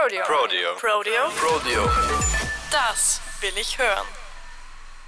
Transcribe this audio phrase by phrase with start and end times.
[0.00, 0.24] Prodeo.
[0.26, 0.74] Prodeo.
[0.76, 1.28] Prodeo.
[1.30, 1.84] Prodeo.
[2.70, 4.06] Das will ich hören.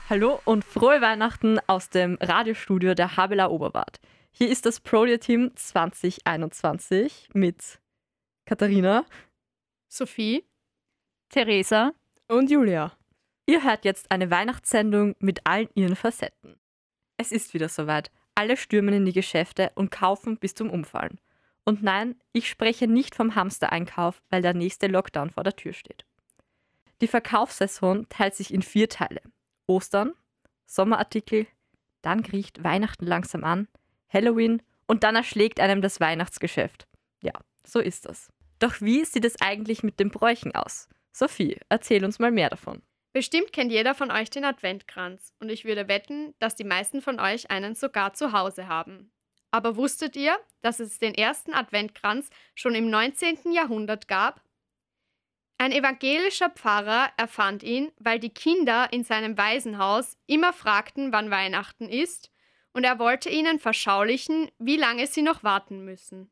[0.09, 4.01] Hallo und frohe Weihnachten aus dem Radiostudio der Habela Oberbad.
[4.33, 7.79] Hier ist das Prodeo-Team 2021 mit
[8.47, 9.05] Katharina.
[9.89, 10.45] Sophie.
[11.29, 11.93] Theresa.
[12.27, 12.91] Und Julia.
[13.47, 16.59] Ihr hört jetzt eine Weihnachtssendung mit allen ihren Facetten.
[17.17, 18.11] Es ist wieder soweit.
[18.35, 21.21] Alle stürmen in die Geschäfte und kaufen bis zum Umfallen.
[21.65, 26.05] Und nein, ich spreche nicht vom Hamstereinkauf, weil der nächste Lockdown vor der Tür steht.
[27.01, 29.21] Die Verkaufssaison teilt sich in vier Teile.
[29.67, 30.13] Ostern,
[30.67, 31.47] Sommerartikel,
[32.03, 33.69] dann kriecht Weihnachten langsam an,
[34.09, 36.87] Halloween und dann erschlägt einem das Weihnachtsgeschäft.
[37.23, 37.33] Ja,
[37.65, 38.31] so ist das.
[38.59, 40.89] Doch wie sieht es eigentlich mit den Bräuchen aus?
[41.13, 42.83] Sophie, erzähl uns mal mehr davon.
[43.13, 47.19] Bestimmt kennt jeder von euch den Adventkranz und ich würde wetten, dass die meisten von
[47.19, 49.11] euch einen sogar zu Hause haben.
[49.51, 53.53] Aber wusstet ihr, dass es den ersten Adventkranz schon im 19.
[53.53, 54.43] Jahrhundert gab?
[55.59, 61.89] Ein evangelischer Pfarrer erfand ihn, weil die Kinder in seinem Waisenhaus immer fragten, wann Weihnachten
[61.89, 62.31] ist,
[62.73, 66.31] und er wollte ihnen verschaulichen, wie lange sie noch warten müssen.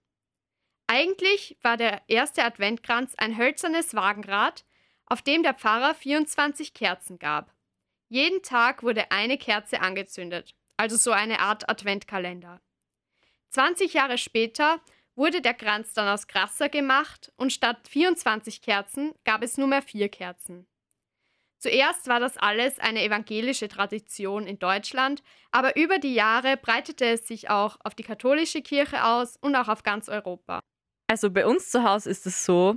[0.87, 4.65] Eigentlich war der erste Adventkranz ein hölzernes Wagenrad,
[5.05, 7.53] auf dem der Pfarrer 24 Kerzen gab.
[8.09, 12.63] Jeden Tag wurde eine Kerze angezündet, also so eine Art Adventkalender.
[13.51, 14.81] 20 Jahre später
[15.15, 19.83] wurde der Kranz dann aus Grasser gemacht und statt 24 Kerzen gab es nur mehr
[19.83, 20.67] vier Kerzen.
[21.59, 27.27] Zuerst war das alles eine evangelische Tradition in Deutschland, aber über die Jahre breitete es
[27.27, 30.61] sich auch auf die katholische Kirche aus und auch auf ganz Europa.
[31.09, 32.77] Also bei uns zu Hause ist es so,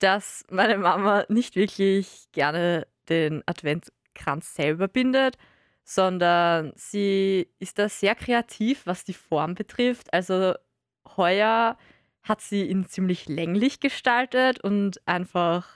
[0.00, 5.36] dass meine Mama nicht wirklich gerne den Adventskranz selber bindet,
[5.88, 10.12] sondern sie ist da sehr kreativ, was die Form betrifft.
[10.12, 10.52] Also
[11.16, 11.78] heuer
[12.22, 15.66] hat sie ihn ziemlich länglich gestaltet und einfach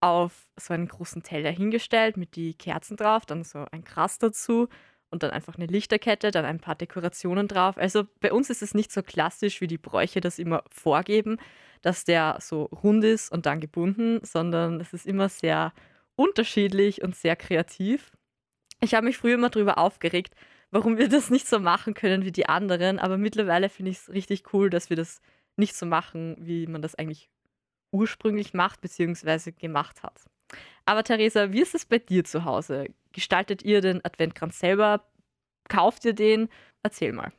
[0.00, 4.68] auf so einen großen Teller hingestellt mit die Kerzen drauf, dann so ein Gras dazu
[5.08, 7.78] und dann einfach eine Lichterkette, dann ein paar Dekorationen drauf.
[7.78, 11.38] Also bei uns ist es nicht so klassisch, wie die Bräuche das immer vorgeben,
[11.80, 15.72] dass der so rund ist und dann gebunden, sondern es ist immer sehr
[16.16, 18.12] unterschiedlich und sehr kreativ.
[18.82, 20.34] Ich habe mich früher immer darüber aufgeregt,
[20.72, 24.10] warum wir das nicht so machen können wie die anderen, aber mittlerweile finde ich es
[24.10, 25.22] richtig cool, dass wir das
[25.56, 27.30] nicht so machen, wie man das eigentlich
[27.92, 29.52] ursprünglich macht bzw.
[29.52, 30.24] gemacht hat.
[30.84, 32.88] Aber Theresa, wie ist es bei dir zu Hause?
[33.12, 35.04] Gestaltet ihr den Adventkranz selber?
[35.68, 36.48] Kauft ihr den?
[36.82, 37.30] Erzähl mal.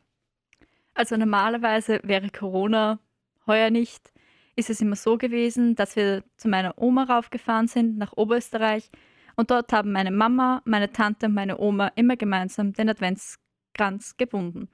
[0.94, 3.00] Also normalerweise wäre Corona
[3.48, 4.14] heuer nicht.
[4.56, 8.90] Ist es immer so gewesen, dass wir zu meiner Oma raufgefahren sind nach Oberösterreich
[9.36, 14.70] und dort haben meine Mama, meine Tante und meine Oma immer gemeinsam den Adventskranz gebunden.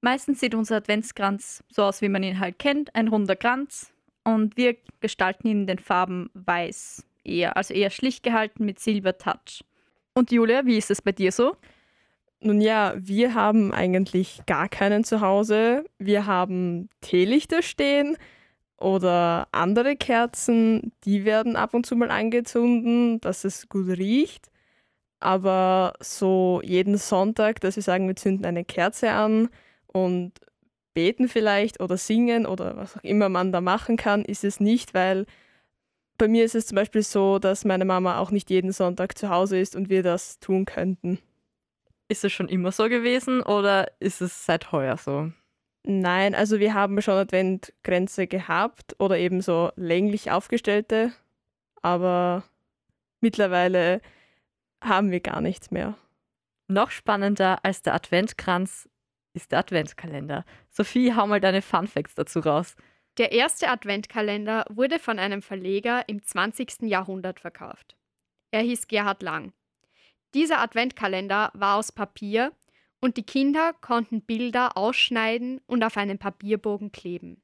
[0.00, 3.92] Meistens sieht unser Adventskranz so aus, wie man ihn halt kennt, ein runder Kranz.
[4.24, 9.64] Und wir gestalten ihn in den Farben weiß eher, also eher schlicht gehalten mit Silber-Touch.
[10.14, 11.56] Und Julia, wie ist es bei dir so?
[12.40, 15.84] Nun ja, wir haben eigentlich gar keinen zu Hause.
[15.98, 18.16] Wir haben Teelichter stehen,
[18.80, 24.50] oder andere Kerzen, die werden ab und zu mal angezündet, dass es gut riecht.
[25.20, 29.50] Aber so jeden Sonntag, dass wir sagen, wir zünden eine Kerze an
[29.86, 30.32] und
[30.94, 34.94] beten vielleicht oder singen oder was auch immer man da machen kann, ist es nicht,
[34.94, 35.26] weil
[36.18, 39.30] bei mir ist es zum Beispiel so, dass meine Mama auch nicht jeden Sonntag zu
[39.30, 41.18] Hause ist und wir das tun könnten.
[42.08, 45.32] Ist es schon immer so gewesen oder ist es seit heuer so?
[45.82, 51.12] Nein, also wir haben schon Adventgrenze gehabt oder eben so länglich aufgestellte,
[51.80, 52.44] aber
[53.20, 54.02] mittlerweile
[54.82, 55.96] haben wir gar nichts mehr.
[56.68, 58.88] Noch spannender als der Adventkranz
[59.32, 60.44] ist der Adventskalender.
[60.68, 62.76] Sophie, hau mal deine Fun Facts dazu raus.
[63.18, 66.82] Der erste Adventkalender wurde von einem Verleger im 20.
[66.82, 67.96] Jahrhundert verkauft.
[68.50, 69.52] Er hieß Gerhard Lang.
[70.34, 72.52] Dieser Adventkalender war aus Papier
[73.00, 77.42] und die Kinder konnten Bilder ausschneiden und auf einen Papierbogen kleben.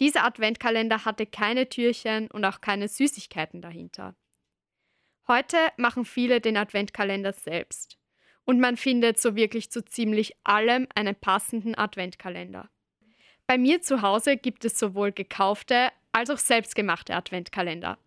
[0.00, 4.14] Dieser Adventkalender hatte keine Türchen und auch keine Süßigkeiten dahinter.
[5.26, 7.98] Heute machen viele den Adventkalender selbst
[8.44, 12.70] und man findet so wirklich zu ziemlich allem einen passenden Adventkalender.
[13.46, 17.98] Bei mir zu Hause gibt es sowohl gekaufte als auch selbstgemachte Adventkalender.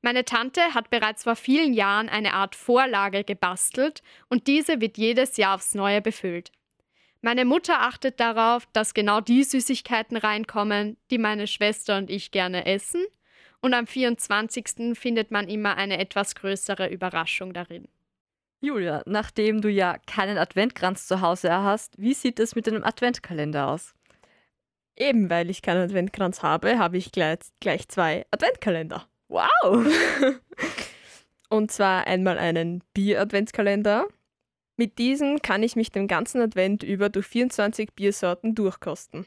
[0.00, 5.36] Meine Tante hat bereits vor vielen Jahren eine Art Vorlage gebastelt und diese wird jedes
[5.36, 6.52] Jahr aufs Neue befüllt.
[7.20, 12.64] Meine Mutter achtet darauf, dass genau die Süßigkeiten reinkommen, die meine Schwester und ich gerne
[12.66, 13.04] essen.
[13.60, 14.96] Und am 24.
[14.96, 17.88] findet man immer eine etwas größere Überraschung darin.
[18.60, 23.68] Julia, nachdem du ja keinen Adventkranz zu Hause hast, wie sieht es mit einem Adventkalender
[23.68, 23.94] aus?
[24.96, 29.08] Eben weil ich keinen Adventkranz habe, habe ich gleich, gleich zwei Adventkalender.
[29.28, 29.86] Wow!
[31.50, 34.06] Und zwar einmal einen Bier-Adventskalender.
[34.76, 39.26] Mit diesem kann ich mich den ganzen Advent über durch 24 Biersorten durchkosten.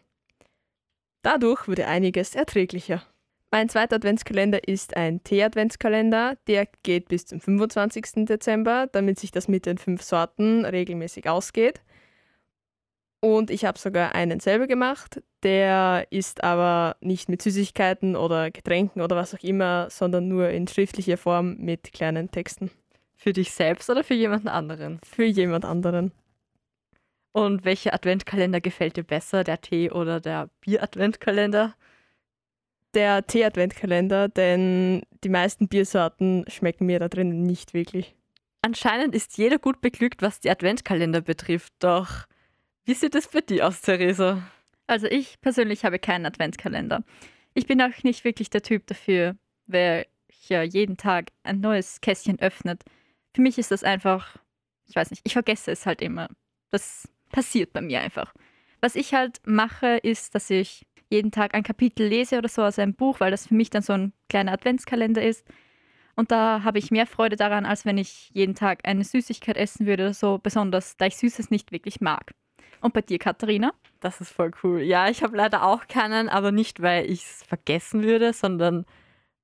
[1.24, 3.03] Dadurch wurde einiges erträglicher.
[3.51, 6.38] Mein zweiter Adventskalender ist ein Tee-Adventskalender.
[6.48, 8.25] Der geht bis zum 25.
[8.25, 11.81] Dezember, damit sich das mit den fünf Sorten regelmäßig ausgeht.
[13.23, 15.21] Und ich habe sogar einen selber gemacht.
[15.44, 20.68] Der ist aber nicht mit Süßigkeiten oder Getränken oder was auch immer, sondern nur in
[20.68, 22.71] schriftlicher Form mit kleinen Texten.
[23.15, 25.00] Für dich selbst oder für jemanden anderen?
[25.06, 26.12] Für jemand anderen.
[27.31, 31.75] Und welcher Adventkalender gefällt dir besser, der Tee- oder der Bier-Adventkalender?
[32.95, 38.15] Der Tee-Adventkalender, denn die meisten Biersorten schmecken mir da drinnen nicht wirklich.
[38.63, 42.25] Anscheinend ist jeder gut beglückt, was die Adventkalender betrifft, doch
[42.86, 44.44] wie sieht es bei dir aus, Theresa?
[44.88, 47.04] Also ich persönlich habe keinen Adventskalender.
[47.54, 49.36] Ich bin auch nicht wirklich der Typ dafür,
[49.68, 52.83] welcher jeden Tag ein neues Kästchen öffnet.
[53.33, 54.38] Für mich ist das einfach,
[54.88, 56.28] ich weiß nicht, ich vergesse es halt immer.
[56.72, 58.33] Das passiert bei mir einfach.
[58.81, 62.80] Was ich halt mache, ist, dass ich jeden Tag ein Kapitel lese oder so aus
[62.80, 65.45] einem Buch, weil das für mich dann so ein kleiner Adventskalender ist.
[66.16, 69.86] Und da habe ich mehr Freude daran, als wenn ich jeden Tag eine Süßigkeit essen
[69.86, 72.34] würde oder so, besonders da ich Süßes nicht wirklich mag.
[72.81, 73.74] Und bei dir, Katharina?
[74.00, 74.81] Das ist voll cool.
[74.81, 78.86] Ja, ich habe leider auch keinen, aber nicht, weil ich es vergessen würde, sondern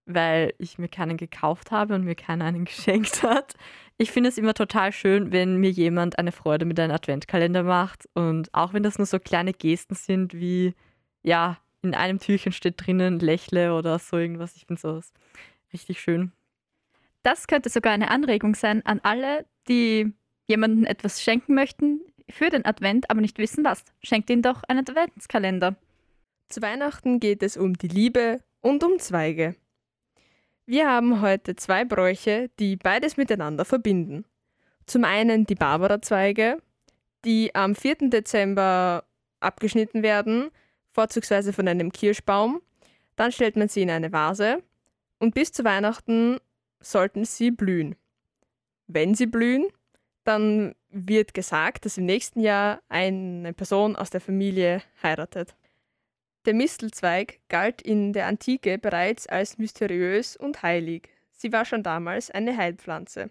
[0.05, 3.53] weil ich mir keinen gekauft habe und mir keiner einen geschenkt hat.
[3.97, 8.07] Ich finde es immer total schön, wenn mir jemand eine Freude mit einem Adventkalender macht.
[8.13, 10.73] Und auch wenn das nur so kleine Gesten sind, wie,
[11.23, 14.55] ja, in einem Türchen steht drinnen, lächle oder so irgendwas.
[14.55, 15.13] Ich finde sowas
[15.73, 16.31] richtig schön.
[17.23, 20.13] Das könnte sogar eine Anregung sein an alle, die
[20.47, 23.83] jemandem etwas schenken möchten für den Advent, aber nicht wissen was.
[24.01, 25.75] Schenkt ihnen doch einen Adventskalender.
[26.49, 29.55] Zu Weihnachten geht es um die Liebe und um Zweige.
[30.65, 34.25] Wir haben heute zwei Bräuche, die beides miteinander verbinden.
[34.85, 36.61] Zum einen die Barbara-Zweige,
[37.25, 38.09] die am 4.
[38.09, 39.05] Dezember
[39.39, 40.49] abgeschnitten werden,
[40.91, 42.61] vorzugsweise von einem Kirschbaum.
[43.15, 44.63] Dann stellt man sie in eine Vase
[45.19, 46.37] und bis zu Weihnachten
[46.79, 47.95] sollten sie blühen.
[48.87, 49.67] Wenn sie blühen,
[50.27, 55.55] dann wird gesagt, dass im nächsten Jahr eine Person aus der Familie heiratet.
[56.45, 61.09] Der Mistelzweig galt in der Antike bereits als mysteriös und heilig.
[61.31, 63.29] Sie war schon damals eine Heilpflanze.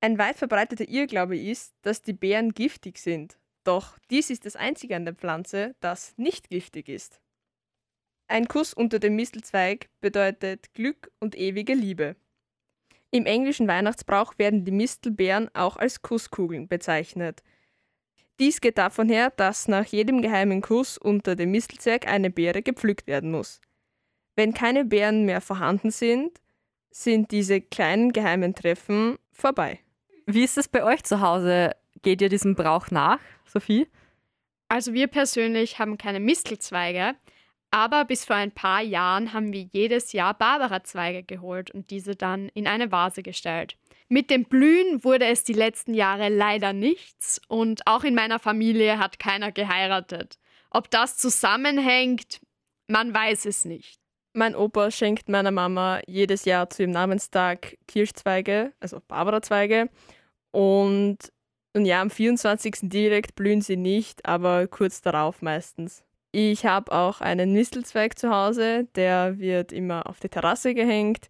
[0.00, 3.38] Ein weit verbreiteter Irrglaube ist, dass die Beeren giftig sind.
[3.64, 7.20] Doch dies ist das einzige an der Pflanze, das nicht giftig ist.
[8.28, 12.16] Ein Kuss unter dem Mistelzweig bedeutet Glück und ewige Liebe.
[13.10, 17.42] Im englischen Weihnachtsbrauch werden die Mistelbeeren auch als Kusskugeln bezeichnet.
[18.38, 23.06] Dies geht davon her, dass nach jedem geheimen Kuss unter dem Mistelzweig eine Beere gepflückt
[23.06, 23.60] werden muss.
[24.36, 26.40] Wenn keine Beeren mehr vorhanden sind,
[26.90, 29.80] sind diese kleinen geheimen Treffen vorbei.
[30.26, 31.72] Wie ist es bei euch zu Hause?
[32.02, 33.88] Geht ihr diesem Brauch nach, Sophie?
[34.68, 37.16] Also wir persönlich haben keine Mistelzweige,
[37.70, 42.48] aber bis vor ein paar Jahren haben wir jedes Jahr Barbara-Zweige geholt und diese dann
[42.54, 43.76] in eine Vase gestellt.
[44.08, 48.98] Mit dem Blühen wurde es die letzten Jahre leider nichts und auch in meiner Familie
[48.98, 50.36] hat keiner geheiratet.
[50.70, 52.40] Ob das zusammenhängt,
[52.88, 54.00] man weiß es nicht.
[54.32, 59.90] Mein Opa schenkt meiner Mama jedes Jahr zu ihrem Namenstag Kirschzweige, also Barbara-Zweige.
[60.52, 61.18] Und,
[61.74, 62.76] und ja, am 24.
[62.82, 66.04] direkt blühen sie nicht, aber kurz darauf meistens.
[66.32, 71.28] Ich habe auch einen Mistelzweig zu Hause, der wird immer auf die Terrasse gehängt.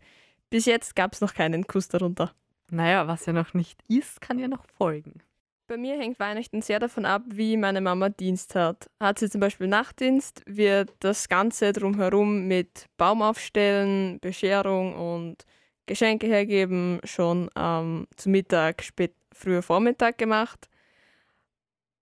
[0.51, 2.33] Bis jetzt gab es noch keinen Kuss darunter.
[2.71, 5.23] Naja, was ja noch nicht ist, kann ja noch folgen.
[5.69, 8.91] Bei mir hängt Weihnachten sehr davon ab, wie meine Mama Dienst hat.
[8.99, 15.45] Hat sie zum Beispiel Nachtdienst, wird das Ganze drumherum mit Baum aufstellen, Bescherung und
[15.87, 20.69] Geschenke hergeben schon ähm, zu Mittag, spät, früher Vormittag gemacht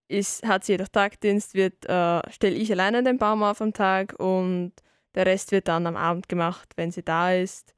[0.08, 4.14] ist, hat sie jedoch Tagdienst, wird, äh, stelle ich alleine den Baum auf am Tag
[4.18, 4.72] und
[5.14, 7.74] der Rest wird dann am Abend gemacht, wenn sie da ist.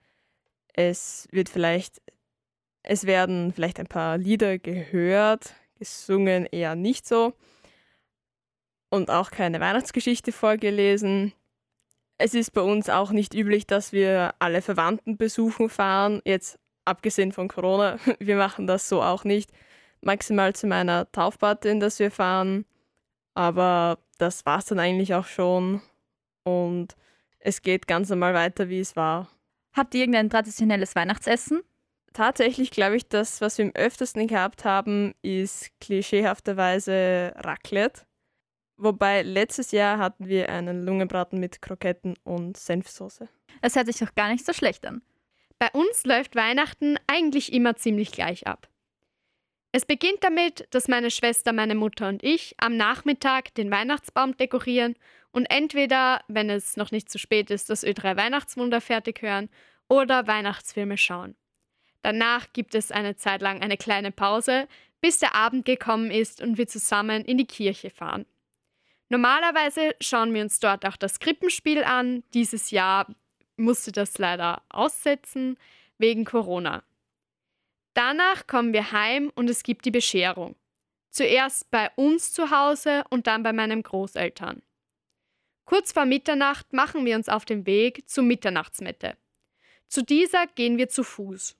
[0.73, 2.01] Es wird vielleicht,
[2.83, 7.35] es werden vielleicht ein paar Lieder gehört, gesungen eher nicht so
[8.91, 11.33] und auch keine Weihnachtsgeschichte vorgelesen.
[12.19, 17.33] Es ist bei uns auch nicht üblich, dass wir alle Verwandten besuchen fahren, jetzt abgesehen
[17.33, 17.99] von Corona.
[18.19, 19.51] Wir machen das so auch nicht
[20.03, 22.65] maximal zu meiner Taufparty, in das wir fahren.
[23.35, 25.81] Aber das war es dann eigentlich auch schon.
[26.45, 26.97] Und
[27.39, 29.29] es geht ganz normal weiter, wie es war.
[29.73, 31.63] Habt ihr irgendein traditionelles Weihnachtsessen?
[32.13, 38.03] Tatsächlich glaube ich, das, was wir am öftesten gehabt haben, ist klischeehafterweise Raclette.
[38.77, 43.29] Wobei letztes Jahr hatten wir einen Lungenbraten mit Kroketten und Senfsoße.
[43.63, 45.03] Es hört sich doch gar nicht so schlecht an.
[45.59, 48.69] Bei uns läuft Weihnachten eigentlich immer ziemlich gleich ab.
[49.73, 54.97] Es beginnt damit, dass meine Schwester, meine Mutter und ich am Nachmittag den Weihnachtsbaum dekorieren
[55.31, 59.49] und entweder, wenn es noch nicht zu spät ist, das Ö3 Weihnachtswunder fertig hören
[59.89, 61.37] oder Weihnachtsfilme schauen.
[62.03, 64.67] Danach gibt es eine Zeit lang eine kleine Pause,
[65.01, 68.27] bis der Abend gekommen ist und wir zusammen in die Kirche fahren.
[69.09, 72.25] Normalerweise schauen wir uns dort auch das Krippenspiel an.
[72.35, 73.07] Dieses Jahr
[73.57, 75.59] musste das leider aussetzen
[75.99, 76.83] wegen Corona.
[77.95, 80.57] Danach kommen wir heim und es gibt die Bescherung.
[81.11, 84.63] Zuerst bei uns zu Hause und dann bei meinen Großeltern.
[85.65, 89.17] Kurz vor Mitternacht machen wir uns auf den Weg zur Mitternachtsmette.
[89.89, 91.57] Zu dieser gehen wir zu Fuß.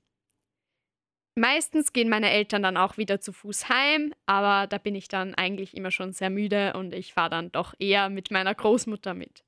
[1.37, 5.35] Meistens gehen meine Eltern dann auch wieder zu Fuß heim, aber da bin ich dann
[5.35, 9.45] eigentlich immer schon sehr müde und ich fahre dann doch eher mit meiner Großmutter mit.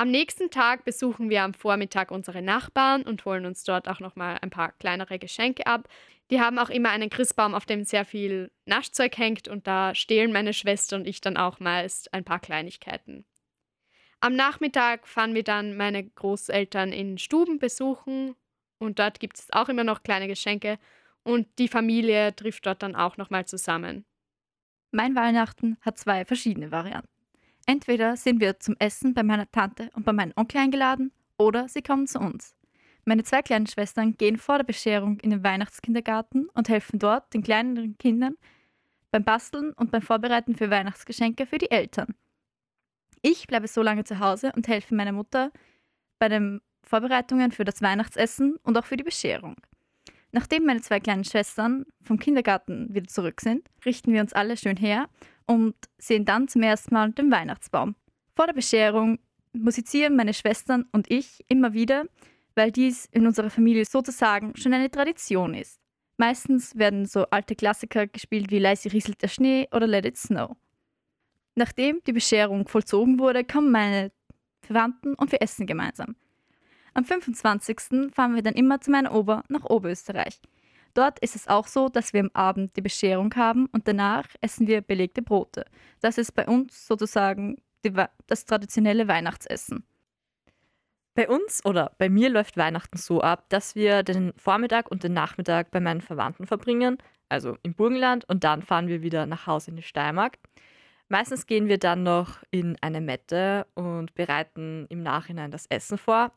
[0.00, 4.38] Am nächsten Tag besuchen wir am Vormittag unsere Nachbarn und holen uns dort auch nochmal
[4.42, 5.88] ein paar kleinere Geschenke ab.
[6.30, 10.30] Die haben auch immer einen Christbaum, auf dem sehr viel Naschzeug hängt und da stehlen
[10.30, 13.24] meine Schwester und ich dann auch meist ein paar Kleinigkeiten.
[14.20, 18.36] Am Nachmittag fahren wir dann meine Großeltern in Stuben besuchen
[18.78, 20.78] und dort gibt es auch immer noch kleine Geschenke
[21.24, 24.04] und die Familie trifft dort dann auch nochmal zusammen.
[24.92, 27.17] Mein Weihnachten hat zwei verschiedene Varianten.
[27.68, 31.82] Entweder sind wir zum Essen bei meiner Tante und bei meinem Onkel eingeladen oder sie
[31.82, 32.56] kommen zu uns.
[33.04, 37.42] Meine zwei kleinen Schwestern gehen vor der Bescherung in den Weihnachtskindergarten und helfen dort den
[37.42, 38.36] kleineren Kindern
[39.10, 42.14] beim Basteln und beim Vorbereiten für Weihnachtsgeschenke für die Eltern.
[43.20, 45.52] Ich bleibe so lange zu Hause und helfe meiner Mutter
[46.18, 49.56] bei dem Vorbereitungen für das Weihnachtsessen und auch für die Bescherung.
[50.32, 54.78] Nachdem meine zwei kleinen Schwestern vom Kindergarten wieder zurück sind, richten wir uns alle schön
[54.78, 55.10] her
[55.48, 57.96] und sehen dann zum ersten Mal den Weihnachtsbaum.
[58.36, 59.18] Vor der Bescherung
[59.52, 62.04] musizieren meine Schwestern und ich immer wieder,
[62.54, 65.80] weil dies in unserer Familie sozusagen schon eine Tradition ist.
[66.18, 70.56] Meistens werden so alte Klassiker gespielt wie Leise rieselt der Schnee oder Let It Snow.
[71.54, 74.12] Nachdem die Bescherung vollzogen wurde, kommen meine
[74.60, 76.14] Verwandten und wir essen gemeinsam.
[76.94, 78.12] Am 25.
[78.12, 80.40] fahren wir dann immer zu meiner Ober nach Oberösterreich.
[80.94, 84.66] Dort ist es auch so, dass wir am Abend die Bescherung haben und danach essen
[84.66, 85.64] wir belegte Brote.
[86.00, 87.56] Das ist bei uns sozusagen
[88.26, 89.84] das traditionelle Weihnachtsessen.
[91.14, 95.14] Bei uns oder bei mir läuft Weihnachten so ab, dass wir den Vormittag und den
[95.14, 99.70] Nachmittag bei meinen Verwandten verbringen, also im Burgenland, und dann fahren wir wieder nach Hause
[99.70, 100.38] in die Steiermark.
[101.08, 106.32] Meistens gehen wir dann noch in eine Mette und bereiten im Nachhinein das Essen vor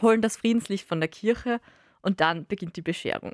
[0.00, 1.60] holen das Friedenslicht von der Kirche
[2.00, 3.32] und dann beginnt die Bescherung.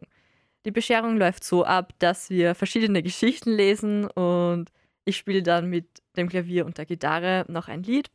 [0.69, 4.69] Die Bescherung läuft so ab, dass wir verschiedene Geschichten lesen und
[5.07, 8.11] ich spiele dann mit dem Klavier und der Gitarre noch ein Lied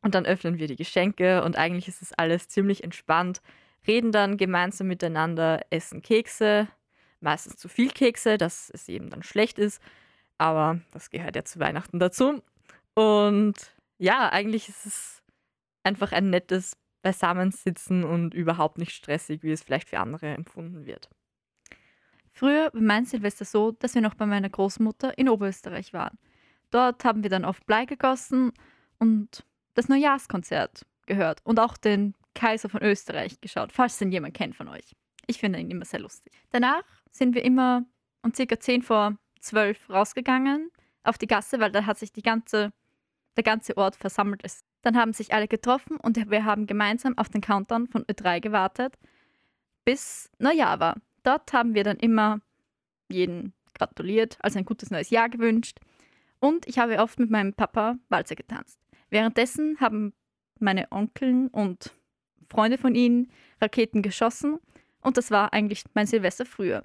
[0.00, 3.42] und dann öffnen wir die Geschenke und eigentlich ist es alles ziemlich entspannt,
[3.86, 6.68] reden dann gemeinsam miteinander, essen Kekse,
[7.20, 9.82] meistens zu viel Kekse, dass es eben dann schlecht ist,
[10.38, 12.42] aber das gehört ja zu Weihnachten dazu.
[12.94, 13.56] Und
[13.98, 15.22] ja, eigentlich ist es
[15.82, 21.10] einfach ein nettes beisammensitzen und überhaupt nicht stressig, wie es vielleicht für andere empfunden wird.
[22.34, 26.18] Früher war mein Silvester so, dass wir noch bei meiner Großmutter in Oberösterreich waren.
[26.70, 28.52] Dort haben wir dann oft Blei gegossen
[28.98, 34.56] und das Neujahrskonzert gehört und auch den Kaiser von Österreich geschaut, falls den jemand kennt
[34.56, 34.96] von euch.
[35.26, 36.32] Ich finde ihn immer sehr lustig.
[36.50, 37.84] Danach sind wir immer
[38.22, 40.70] um circa 10 vor 12 rausgegangen
[41.04, 42.72] auf die Gasse, weil da hat sich die ganze,
[43.36, 44.40] der ganze Ort versammelt.
[44.42, 48.40] Es dann haben sich alle getroffen und wir haben gemeinsam auf den Countdown von Ö3
[48.40, 48.98] gewartet,
[49.86, 50.96] bis Neujahr war.
[51.24, 52.40] Dort haben wir dann immer
[53.08, 55.78] jeden gratuliert, also ein gutes neues Jahr gewünscht.
[56.38, 58.78] Und ich habe oft mit meinem Papa Walzer getanzt.
[59.10, 60.12] Währenddessen haben
[60.60, 61.92] meine Onkeln und
[62.48, 64.58] Freunde von ihnen Raketen geschossen
[65.00, 66.84] und das war eigentlich mein Silvester früher.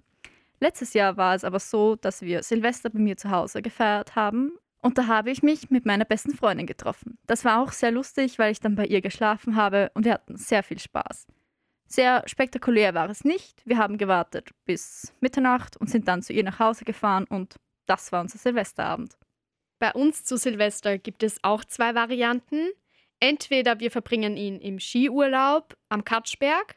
[0.60, 4.54] Letztes Jahr war es aber so, dass wir Silvester bei mir zu Hause gefeiert haben
[4.82, 7.18] und da habe ich mich mit meiner besten Freundin getroffen.
[7.28, 10.38] Das war auch sehr lustig, weil ich dann bei ihr geschlafen habe und wir hatten
[10.38, 11.28] sehr viel Spaß.
[11.92, 13.64] Sehr spektakulär war es nicht.
[13.66, 17.56] Wir haben gewartet bis Mitternacht und sind dann zu ihr nach Hause gefahren und
[17.88, 19.18] das war unser Silvesterabend.
[19.80, 22.70] Bei uns zu Silvester gibt es auch zwei Varianten.
[23.20, 26.76] Entweder wir verbringen ihn im Skiurlaub am Katschberg.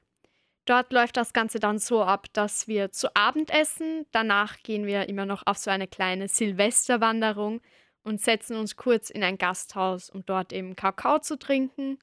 [0.65, 4.07] Dort läuft das Ganze dann so ab, dass wir zu Abend essen.
[4.13, 7.61] Danach gehen wir immer noch auf so eine kleine Silvesterwanderung
[8.03, 11.99] und setzen uns kurz in ein Gasthaus, um dort eben Kakao zu trinken.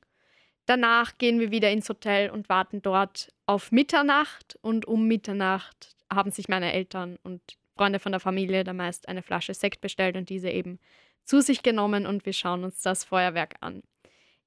[0.70, 6.30] Danach gehen wir wieder ins Hotel und warten dort auf Mitternacht und um Mitternacht haben
[6.30, 7.42] sich meine Eltern und
[7.76, 10.78] Freunde von der Familie da meist eine Flasche Sekt bestellt und diese eben
[11.24, 13.82] zu sich genommen und wir schauen uns das Feuerwerk an.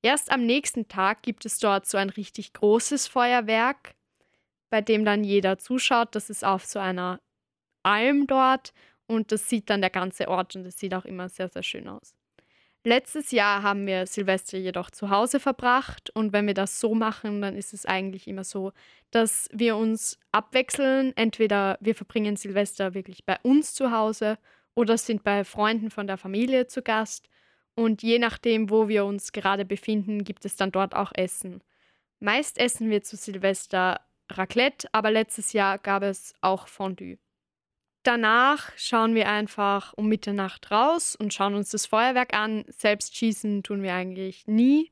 [0.00, 3.96] Erst am nächsten Tag gibt es dort so ein richtig großes Feuerwerk,
[4.70, 6.14] bei dem dann jeder zuschaut.
[6.14, 7.18] Das ist auf so einer
[7.82, 8.72] Alm dort
[9.08, 11.88] und das sieht dann der ganze Ort und das sieht auch immer sehr, sehr schön
[11.88, 12.14] aus.
[12.84, 17.40] Letztes Jahr haben wir Silvester jedoch zu Hause verbracht und wenn wir das so machen,
[17.40, 18.72] dann ist es eigentlich immer so,
[19.12, 21.12] dass wir uns abwechseln.
[21.16, 24.36] Entweder wir verbringen Silvester wirklich bei uns zu Hause
[24.74, 27.28] oder sind bei Freunden von der Familie zu Gast
[27.76, 31.62] und je nachdem, wo wir uns gerade befinden, gibt es dann dort auch Essen.
[32.20, 37.18] Meist essen wir zu Silvester Raclette, aber letztes Jahr gab es auch Fondue.
[38.02, 42.64] Danach schauen wir einfach um Mitternacht raus und schauen uns das Feuerwerk an.
[42.68, 44.90] Selbst schießen tun wir eigentlich nie.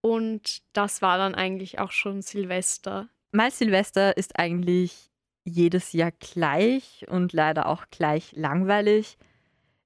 [0.00, 3.08] Und das war dann eigentlich auch schon Silvester.
[3.30, 5.10] Mein Silvester ist eigentlich
[5.44, 9.18] jedes Jahr gleich und leider auch gleich langweilig.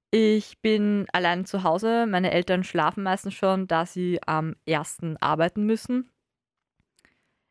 [0.09, 2.05] Ich bin allein zu Hause.
[2.07, 6.09] Meine Eltern schlafen meistens schon, da sie am ersten arbeiten müssen.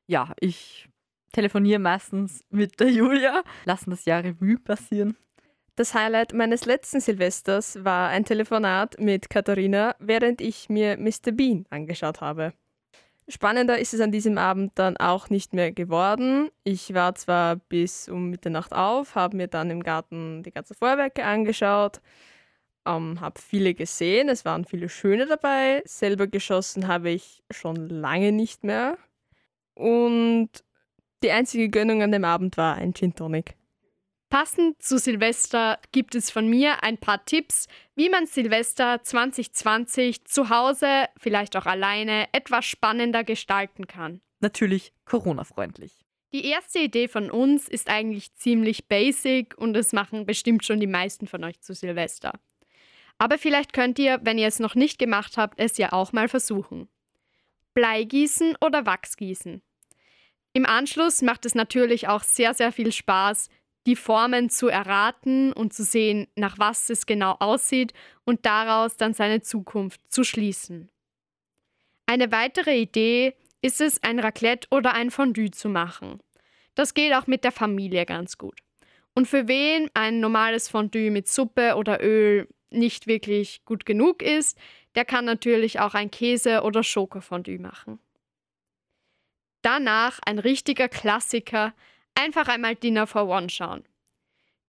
[0.06, 0.88] Ja, ich
[1.32, 5.16] telefoniere meistens mit der Julia, lassen das Jahr Revue passieren.
[5.76, 11.32] Das Highlight meines letzten Silvesters war ein Telefonat mit Katharina, während ich mir Mr.
[11.32, 12.52] Bean angeschaut habe.
[13.28, 16.50] Spannender ist es an diesem Abend dann auch nicht mehr geworden.
[16.64, 21.24] Ich war zwar bis um Mitternacht auf, habe mir dann im Garten die ganzen Feuerwerke
[21.24, 22.00] angeschaut,
[22.84, 25.82] ähm, habe viele gesehen, es waren viele schöne dabei.
[25.84, 28.98] Selber geschossen habe ich schon lange nicht mehr.
[29.74, 30.50] Und
[31.22, 33.56] die einzige Gönnung an dem Abend war ein Gin Tonic.
[34.30, 40.50] Passend zu Silvester gibt es von mir ein paar Tipps, wie man Silvester 2020 zu
[40.50, 44.20] Hause, vielleicht auch alleine, etwas spannender gestalten kann.
[44.38, 46.04] Natürlich Corona-freundlich.
[46.32, 50.86] Die erste Idee von uns ist eigentlich ziemlich basic und es machen bestimmt schon die
[50.86, 52.38] meisten von euch zu Silvester.
[53.18, 56.28] Aber vielleicht könnt ihr, wenn ihr es noch nicht gemacht habt, es ja auch mal
[56.28, 56.88] versuchen.
[57.74, 59.60] Bleigießen oder Wachsgießen.
[60.52, 63.48] Im Anschluss macht es natürlich auch sehr, sehr viel Spaß,
[63.86, 67.92] die Formen zu erraten und zu sehen, nach was es genau aussieht
[68.24, 70.90] und daraus dann seine Zukunft zu schließen.
[72.06, 76.20] Eine weitere Idee ist es, ein Raclette oder ein Fondue zu machen.
[76.74, 78.58] Das geht auch mit der Familie ganz gut.
[79.14, 84.58] Und für wen ein normales Fondue mit Suppe oder Öl nicht wirklich gut genug ist,
[84.94, 87.98] der kann natürlich auch ein Käse- oder Schokofondue machen.
[89.62, 91.74] Danach ein richtiger Klassiker,
[92.14, 93.84] einfach einmal Dinner for One schauen.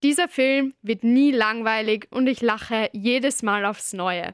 [0.04, 4.34] Dieser Film wird nie langweilig und ich lache jedes Mal aufs Neue.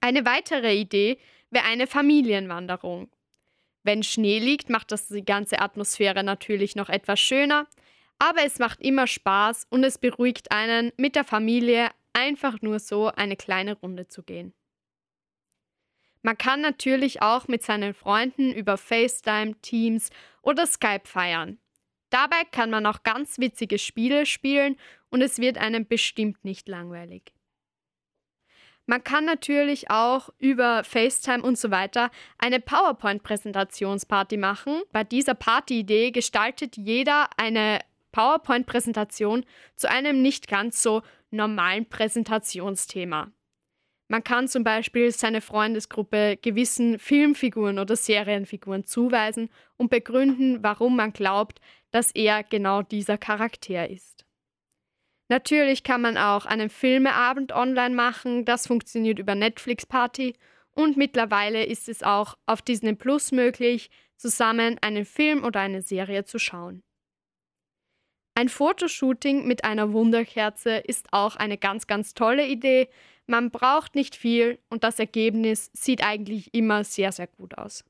[0.00, 1.18] Eine weitere Idee
[1.50, 3.10] wäre eine Familienwanderung.
[3.82, 7.66] Wenn Schnee liegt, macht das die ganze Atmosphäre natürlich noch etwas schöner,
[8.18, 13.08] aber es macht immer Spaß und es beruhigt einen, mit der Familie einfach nur so
[13.08, 14.52] eine kleine Runde zu gehen.
[16.22, 20.10] Man kann natürlich auch mit seinen Freunden über FaceTime, Teams
[20.42, 21.58] oder Skype feiern.
[22.10, 24.76] Dabei kann man auch ganz witzige Spiele spielen
[25.10, 27.34] und es wird einem bestimmt nicht langweilig.
[28.86, 34.80] Man kann natürlich auch über FaceTime und so weiter eine PowerPoint-Präsentationsparty machen.
[34.92, 37.80] Bei dieser Partyidee gestaltet jeder eine
[38.12, 39.44] PowerPoint-Präsentation
[39.76, 43.30] zu einem nicht ganz so normalen Präsentationsthema.
[44.10, 51.12] Man kann zum Beispiel seine Freundesgruppe gewissen Filmfiguren oder Serienfiguren zuweisen und begründen, warum man
[51.12, 54.24] glaubt, dass er genau dieser Charakter ist.
[55.30, 60.34] Natürlich kann man auch einen Filmeabend online machen, das funktioniert über Netflix Party
[60.70, 66.24] und mittlerweile ist es auch auf Disney Plus möglich, zusammen einen Film oder eine Serie
[66.24, 66.82] zu schauen.
[68.34, 72.88] Ein Fotoshooting mit einer Wunderkerze ist auch eine ganz, ganz tolle Idee,
[73.28, 77.84] man braucht nicht viel und das Ergebnis sieht eigentlich immer sehr, sehr gut aus.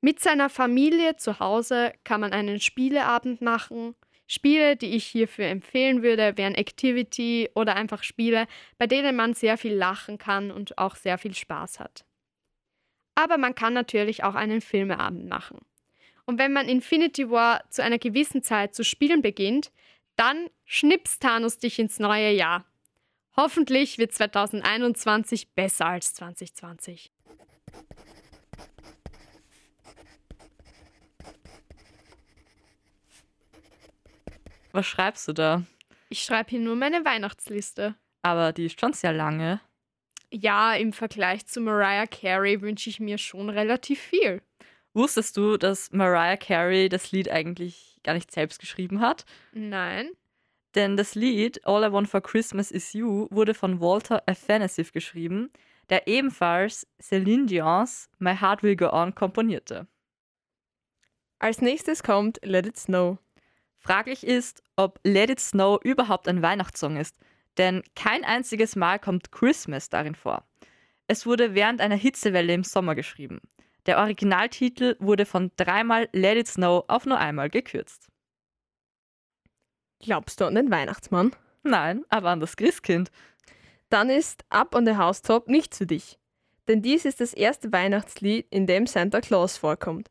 [0.00, 3.94] Mit seiner Familie zu Hause kann man einen Spieleabend machen.
[4.26, 8.46] Spiele, die ich hierfür empfehlen würde, wären Activity oder einfach Spiele,
[8.78, 12.04] bei denen man sehr viel lachen kann und auch sehr viel Spaß hat.
[13.14, 15.60] Aber man kann natürlich auch einen Filmeabend machen.
[16.26, 19.70] Und wenn man Infinity War zu einer gewissen Zeit zu spielen beginnt,
[20.16, 22.66] dann schnippst Thanos dich ins neue Jahr.
[23.36, 27.10] Hoffentlich wird 2021 besser als 2020.
[34.72, 35.62] Was schreibst du da?
[36.08, 37.94] Ich schreibe hier nur meine Weihnachtsliste.
[38.22, 39.60] Aber die ist schon sehr lange.
[40.30, 44.42] Ja, im Vergleich zu Mariah Carey wünsche ich mir schon relativ viel.
[44.92, 49.24] Wusstest du, dass Mariah Carey das Lied eigentlich gar nicht selbst geschrieben hat?
[49.52, 50.10] Nein.
[50.74, 55.50] Denn das Lied All I Want for Christmas Is You wurde von Walter Afanasieff geschrieben,
[55.88, 59.86] der ebenfalls Celine Dion's My Heart Will Go On komponierte.
[61.38, 63.18] Als nächstes kommt Let It Snow.
[63.76, 67.16] Fraglich ist, ob Let It Snow überhaupt ein Weihnachtssong ist,
[67.58, 70.44] denn kein einziges Mal kommt Christmas darin vor.
[71.06, 73.40] Es wurde während einer Hitzewelle im Sommer geschrieben.
[73.86, 78.08] Der Originaltitel wurde von dreimal Let It Snow auf nur einmal gekürzt.
[80.04, 81.34] Glaubst du an den Weihnachtsmann?
[81.62, 83.10] Nein, aber an das Christkind.
[83.88, 86.18] Dann ist Up on the Housetop nicht für dich.
[86.68, 90.10] Denn dies ist das erste Weihnachtslied, in dem Santa Claus vorkommt.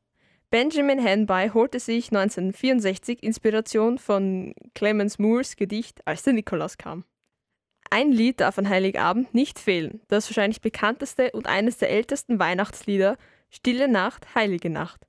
[0.50, 7.04] Benjamin Hanby holte sich 1964 Inspiration von Clemens Moores Gedicht Als der Nikolaus kam.
[7.92, 13.16] Ein Lied darf an Heiligabend nicht fehlen, das wahrscheinlich bekannteste und eines der ältesten Weihnachtslieder,
[13.52, 15.06] Stille Nacht, Heilige Nacht.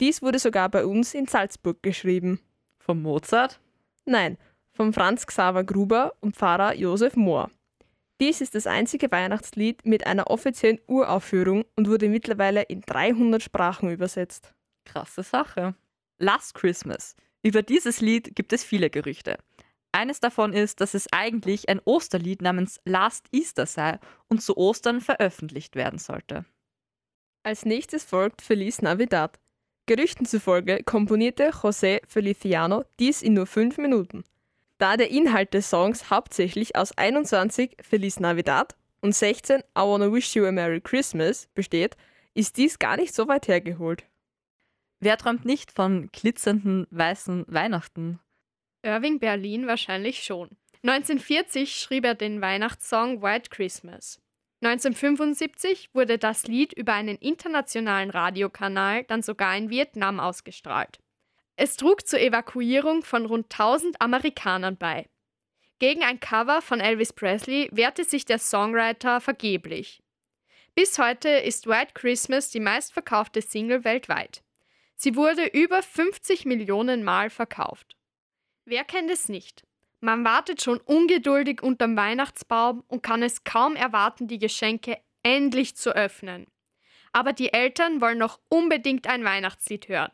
[0.00, 2.40] Dies wurde sogar bei uns in Salzburg geschrieben.
[2.78, 3.60] Vom Mozart?
[4.04, 4.38] Nein,
[4.72, 7.50] von Franz Xaver Gruber und Pfarrer Josef Mohr.
[8.20, 13.90] Dies ist das einzige Weihnachtslied mit einer offiziellen Uraufführung und wurde mittlerweile in 300 Sprachen
[13.90, 14.54] übersetzt.
[14.84, 15.74] Krasse Sache.
[16.18, 17.16] Last Christmas.
[17.42, 19.38] Über dieses Lied gibt es viele Gerüchte.
[19.90, 25.00] Eines davon ist, dass es eigentlich ein Osterlied namens Last Easter sei und zu Ostern
[25.00, 26.44] veröffentlicht werden sollte.
[27.42, 29.38] Als nächstes folgt Feliz Navidad.
[29.94, 34.24] Gerüchten zufolge komponierte José Feliciano dies in nur fünf Minuten.
[34.78, 40.34] Da der Inhalt des Songs hauptsächlich aus 21 Feliz Navidad und 16 I Wanna Wish
[40.34, 41.98] You a Merry Christmas besteht,
[42.32, 44.04] ist dies gar nicht so weit hergeholt.
[44.98, 48.18] Wer träumt nicht von glitzernden weißen Weihnachten?
[48.82, 50.48] Irving Berlin wahrscheinlich schon.
[50.84, 54.21] 1940 schrieb er den Weihnachtssong White Christmas.
[54.62, 61.00] 1975 wurde das Lied über einen internationalen Radiokanal dann sogar in Vietnam ausgestrahlt.
[61.56, 65.08] Es trug zur Evakuierung von rund 1000 Amerikanern bei.
[65.80, 70.00] Gegen ein Cover von Elvis Presley wehrte sich der Songwriter vergeblich.
[70.76, 74.44] Bis heute ist White Christmas die meistverkaufte Single weltweit.
[74.94, 77.96] Sie wurde über 50 Millionen Mal verkauft.
[78.64, 79.64] Wer kennt es nicht?
[80.04, 85.94] Man wartet schon ungeduldig unterm Weihnachtsbaum und kann es kaum erwarten, die Geschenke endlich zu
[85.94, 86.46] öffnen.
[87.12, 90.10] Aber die Eltern wollen noch unbedingt ein Weihnachtslied hören.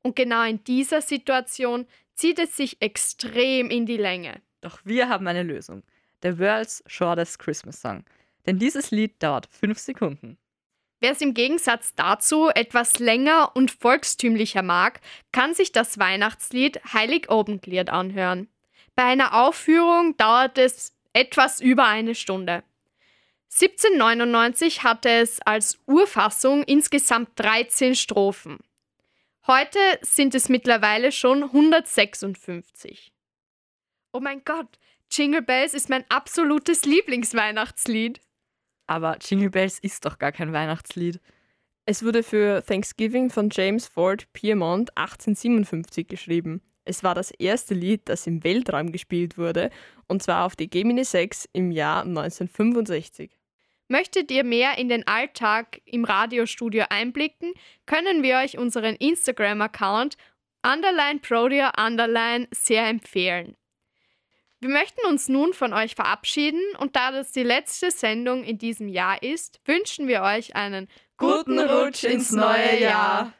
[0.00, 4.40] Und genau in dieser Situation zieht es sich extrem in die Länge.
[4.62, 5.82] Doch wir haben eine Lösung.
[6.22, 8.04] The World's Shortest Christmas Song.
[8.46, 10.38] Denn dieses Lied dauert fünf Sekunden.
[11.00, 17.28] Wer es im Gegensatz dazu etwas länger und volkstümlicher mag, kann sich das Weihnachtslied Heilig
[17.28, 18.48] Obenglied anhören.
[18.96, 22.64] Bei einer Aufführung dauert es etwas über eine Stunde.
[23.52, 28.58] 1799 hatte es als Urfassung insgesamt 13 Strophen.
[29.46, 33.12] Heute sind es mittlerweile schon 156.
[34.12, 34.78] Oh mein Gott,
[35.10, 38.20] Jingle Bells ist mein absolutes Lieblingsweihnachtslied.
[38.86, 41.20] Aber Jingle Bells ist doch gar kein Weihnachtslied.
[41.84, 46.62] Es wurde für Thanksgiving von James Ford Piermont 1857 geschrieben.
[46.86, 49.70] Es war das erste Lied, das im Weltraum gespielt wurde,
[50.06, 53.30] und zwar auf die Gemini 6 im Jahr 1965.
[53.88, 57.52] Möchtet ihr mehr in den Alltag im Radiostudio einblicken,
[57.86, 60.16] können wir euch unseren Instagram-Account
[60.64, 63.56] underline sehr empfehlen.
[64.60, 68.88] Wir möchten uns nun von euch verabschieden und da das die letzte Sendung in diesem
[68.88, 73.32] Jahr ist, wünschen wir euch einen Guten Rutsch ins neue Jahr.